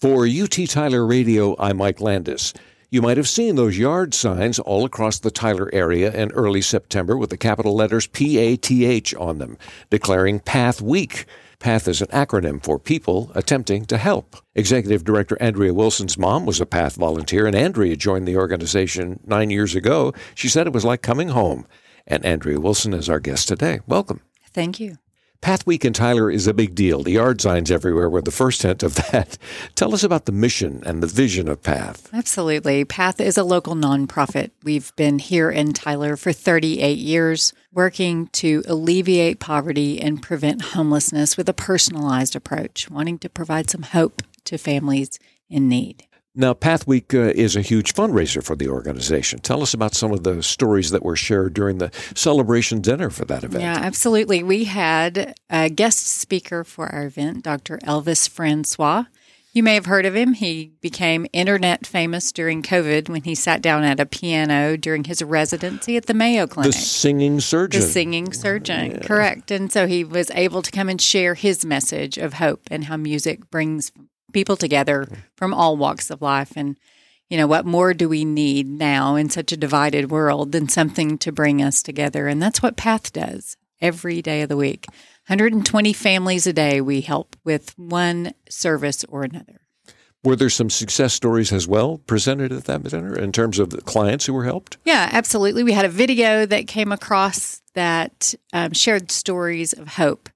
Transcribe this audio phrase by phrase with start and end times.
[0.00, 2.54] For UT Tyler Radio, I'm Mike Landis.
[2.88, 7.16] You might have seen those yard signs all across the Tyler area in early September
[7.16, 9.58] with the capital letters PATH on them,
[9.90, 11.26] declaring Path Week.
[11.58, 14.36] PATH is an acronym for People Attempting to Help.
[14.54, 19.50] Executive Director Andrea Wilson's mom was a PATH volunteer, and Andrea joined the organization nine
[19.50, 20.14] years ago.
[20.36, 21.66] She said it was like coming home.
[22.06, 23.80] And Andrea Wilson is our guest today.
[23.88, 24.20] Welcome.
[24.52, 24.98] Thank you.
[25.40, 27.02] Path Week in Tyler is a big deal.
[27.02, 29.38] The yard signs everywhere were the first hint of that.
[29.76, 32.12] Tell us about the mission and the vision of Path.
[32.12, 32.84] Absolutely.
[32.84, 34.50] Path is a local nonprofit.
[34.64, 41.36] We've been here in Tyler for 38 years, working to alleviate poverty and prevent homelessness
[41.36, 46.07] with a personalized approach, wanting to provide some hope to families in need.
[46.38, 49.40] Now, Path Week uh, is a huge fundraiser for the organization.
[49.40, 53.24] Tell us about some of the stories that were shared during the celebration dinner for
[53.24, 53.64] that event.
[53.64, 54.44] Yeah, absolutely.
[54.44, 57.78] We had a guest speaker for our event, Dr.
[57.78, 59.06] Elvis Francois.
[59.52, 60.34] You may have heard of him.
[60.34, 65.20] He became internet famous during COVID when he sat down at a piano during his
[65.20, 66.72] residency at the Mayo Clinic.
[66.72, 67.80] The singing surgeon.
[67.80, 68.98] The singing surgeon, yeah.
[69.00, 69.50] correct.
[69.50, 72.96] And so he was able to come and share his message of hope and how
[72.96, 73.90] music brings
[74.32, 76.52] people together from all walks of life.
[76.56, 76.78] And,
[77.28, 81.18] you know, what more do we need now in such a divided world than something
[81.18, 82.26] to bring us together?
[82.28, 84.86] And that's what Path does every day of the week.
[85.28, 89.60] 120 families a day we help with one service or another.
[90.24, 93.80] Were there some success stories as well presented at that dinner in terms of the
[93.82, 94.76] clients who were helped?
[94.84, 95.62] Yeah, absolutely.
[95.62, 100.28] We had a video that came across that um, shared stories of hope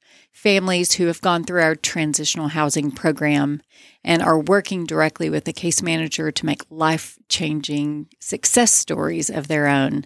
[0.43, 3.63] families who have gone through our transitional housing program
[4.03, 9.47] and are working directly with the case manager to make life changing success stories of
[9.47, 10.03] their own.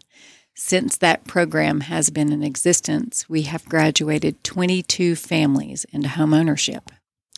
[0.54, 6.90] Since that program has been in existence, we have graduated 22 families into home ownership.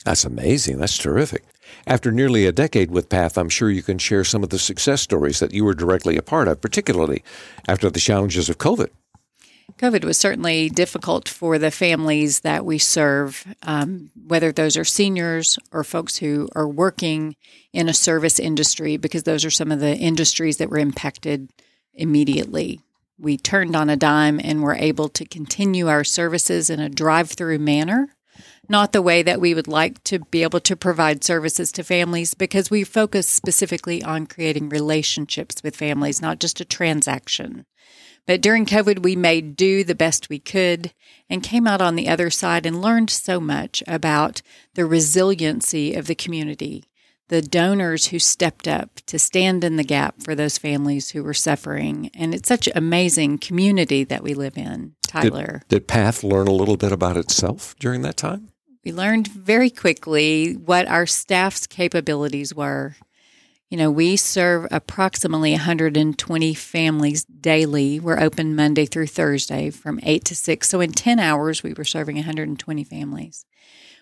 [0.04, 0.78] That's amazing.
[0.78, 1.44] That's terrific.
[1.86, 5.02] After nearly a decade with PATH, I'm sure you can share some of the success
[5.02, 7.22] stories that you were directly a part of, particularly
[7.68, 8.88] after the challenges of COVID.
[9.76, 15.58] COVID was certainly difficult for the families that we serve, um, whether those are seniors
[15.70, 17.36] or folks who are working
[17.72, 21.50] in a service industry, because those are some of the industries that were impacted
[21.94, 22.80] immediately.
[23.18, 27.30] We turned on a dime and were able to continue our services in a drive
[27.30, 28.08] through manner,
[28.68, 32.34] not the way that we would like to be able to provide services to families,
[32.34, 37.64] because we focus specifically on creating relationships with families, not just a transaction.
[38.28, 40.92] But during COVID, we made do the best we could
[41.30, 44.42] and came out on the other side and learned so much about
[44.74, 46.84] the resiliency of the community,
[47.28, 51.32] the donors who stepped up to stand in the gap for those families who were
[51.32, 52.10] suffering.
[52.12, 55.62] And it's such an amazing community that we live in, Tyler.
[55.70, 58.50] Did, did PATH learn a little bit about itself during that time?
[58.84, 62.96] We learned very quickly what our staff's capabilities were
[63.68, 68.00] you know, we serve approximately 120 families daily.
[68.00, 70.68] We're open Monday through Thursday from 8 to 6.
[70.68, 73.44] So in 10 hours, we were serving 120 families.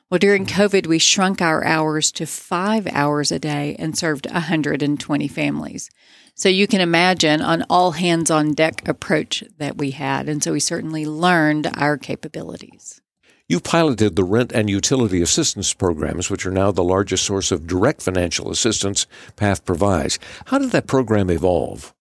[0.08, 0.60] Well, during mm-hmm.
[0.60, 5.90] COVID, we shrunk our hours to five hours a day and served 120 families.
[6.36, 10.28] So you can imagine an all hands on deck approach that we had.
[10.28, 13.00] And so we certainly learned our capabilities.
[13.48, 17.68] You piloted the rent and utility assistance programs, which are now the largest source of
[17.68, 20.18] direct financial assistance PATH provides.
[20.46, 21.94] How did that program evolve?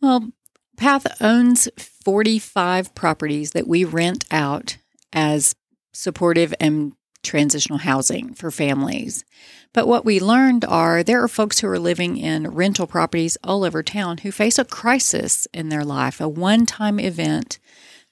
[0.00, 0.30] Well,
[0.78, 4.78] PATH owns 45 properties that we rent out
[5.12, 5.54] as
[5.92, 9.26] supportive and transitional housing for families.
[9.74, 13.62] But what we learned are there are folks who are living in rental properties all
[13.62, 17.58] over town who face a crisis in their life, a one time event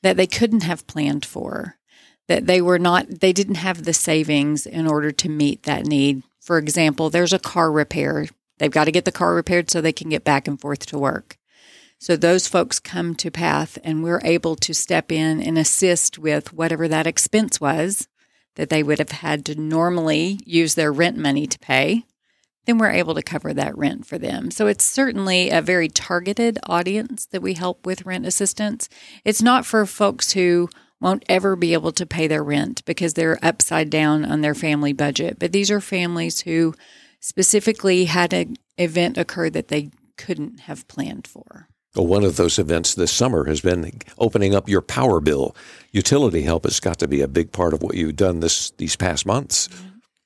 [0.03, 1.80] that they couldn't have planned for
[2.31, 6.23] that they were not they didn't have the savings in order to meet that need.
[6.41, 8.29] For example, there's a car repair.
[8.59, 10.99] They've got to get the car repaired so they can get back and forth to
[10.99, 11.37] work.
[11.99, 16.53] So those folks come to Path and we're able to step in and assist with
[16.53, 18.07] whatever that expense was
[18.55, 22.05] that they would have had to normally use their rent money to pay.
[22.65, 24.53] Then we're able to cover that rent for them.
[24.53, 28.89] So it's certainly a very targeted audience that we help with rent assistance.
[29.25, 30.69] It's not for folks who
[31.01, 34.93] won't ever be able to pay their rent because they're upside down on their family
[34.93, 35.39] budget.
[35.39, 36.75] But these are families who
[37.21, 41.69] specifically had an event occur that they couldn't have planned for.
[41.97, 45.57] Well, one of those events this summer has been opening up your power bill.
[45.91, 48.95] Utility help has got to be a big part of what you've done this these
[48.95, 49.69] past months.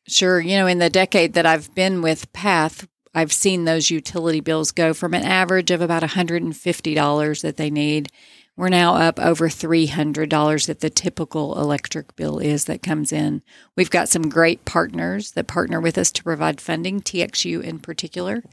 [0.06, 0.38] Sure.
[0.40, 4.72] You know, in the decade that I've been with PATH, I've seen those utility bills
[4.72, 8.10] go from an average of about $150 that they need
[8.56, 13.42] We're now up over $300 that the typical electric bill is that comes in.
[13.76, 18.44] We've got some great partners that partner with us to provide funding, TXU in particular.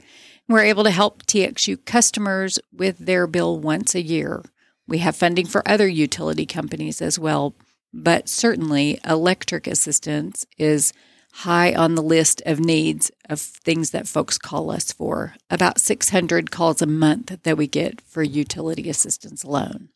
[0.48, 4.42] We're able to help TXU customers with their bill once a year.
[4.88, 7.54] We have funding for other utility companies as well,
[7.94, 10.92] but certainly electric assistance is
[11.32, 15.34] high on the list of needs of things that folks call us for.
[15.50, 19.88] About 600 calls a month that we get for utility assistance alone.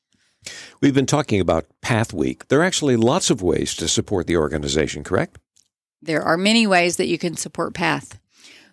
[0.80, 2.48] We've been talking about Path Week.
[2.48, 5.38] There are actually lots of ways to support the organization, correct?
[6.02, 8.18] There are many ways that you can support Path.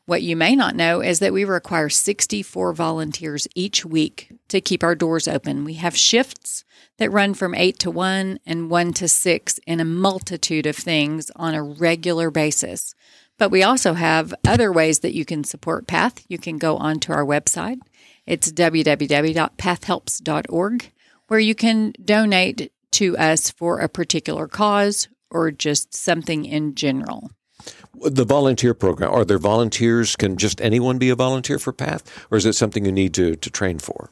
[0.06, 4.84] What you may not know is that we require 64 volunteers each week to keep
[4.84, 5.64] our doors open.
[5.64, 6.66] We have shifts
[6.98, 11.32] that run from 8 to 1 and 1 to 6 in a multitude of things
[11.38, 12.94] on a regular basis.
[13.38, 16.26] But we also have other ways that you can support PATH.
[16.28, 17.78] You can go onto our website.
[18.28, 20.92] It's www.pathhelps.org,
[21.28, 27.32] where you can donate to us for a particular cause or just something in general.
[28.02, 30.16] The volunteer program, are there volunteers?
[30.16, 33.36] Can just anyone be a volunteer for PATH, or is it something you need to,
[33.36, 34.10] to train for?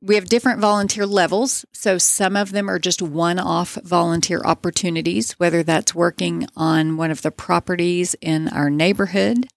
[0.00, 1.64] We have different volunteer levels.
[1.72, 7.10] So some of them are just one off volunteer opportunities, whether that's working on one
[7.10, 9.48] of the properties in our neighborhood,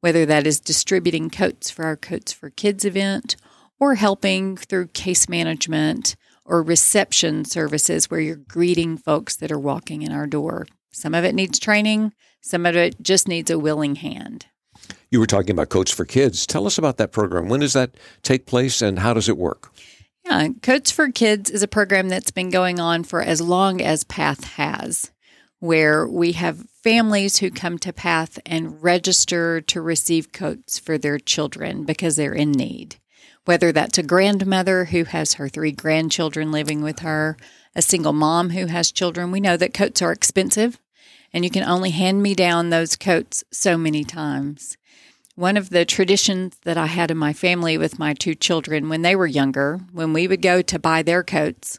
[0.00, 3.36] whether that is distributing coats for our Coats for Kids event,
[3.80, 10.02] or helping through case management or reception services where you're greeting folks that are walking
[10.02, 10.66] in our door.
[10.98, 14.46] Some of it needs training, some of it just needs a willing hand.
[15.10, 16.44] You were talking about Coats for Kids.
[16.44, 17.48] Tell us about that program.
[17.48, 17.92] When does that
[18.22, 19.72] take place and how does it work?
[20.24, 24.02] Yeah, Coats for Kids is a program that's been going on for as long as
[24.02, 25.12] PATH has,
[25.60, 31.20] where we have families who come to PATH and register to receive coats for their
[31.20, 32.96] children because they're in need.
[33.44, 37.36] Whether that's a grandmother who has her three grandchildren living with her,
[37.76, 40.78] a single mom who has children, we know that coats are expensive
[41.32, 44.76] and you can only hand me down those coats so many times.
[45.34, 49.02] One of the traditions that I had in my family with my two children when
[49.02, 51.78] they were younger, when we would go to buy their coats,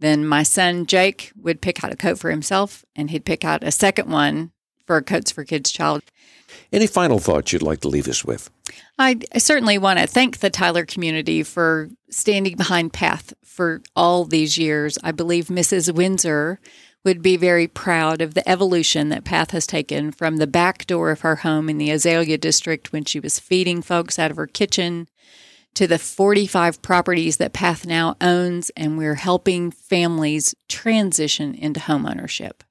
[0.00, 3.64] then my son Jake would pick out a coat for himself and he'd pick out
[3.64, 4.52] a second one
[4.86, 6.02] for a Coats for Kids child.
[6.72, 8.50] Any final thoughts you'd like to leave us with?
[8.98, 14.58] I certainly want to thank the Tyler community for standing behind Path for all these
[14.58, 14.98] years.
[15.02, 15.94] I believe Mrs.
[15.94, 16.60] Windsor
[17.04, 21.10] would be very proud of the evolution that Path has taken from the back door
[21.10, 24.46] of her home in the Azalea district when she was feeding folks out of her
[24.46, 25.08] kitchen
[25.74, 32.62] to the 45 properties that Path now owns, and we're helping families transition into homeownership.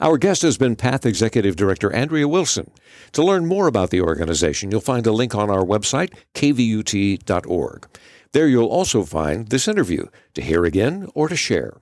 [0.00, 2.70] Our guest has been PATH Executive Director Andrea Wilson.
[3.12, 7.88] To learn more about the organization, you'll find a link on our website, kvut.org.
[8.32, 11.78] There you'll also find this interview to hear again or to share.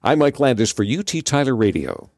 [0.00, 2.12] I'm Mike Landis for UT Tyler Radio.